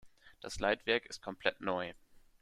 [0.39, 1.93] Das Leitwerk ist komplett neu.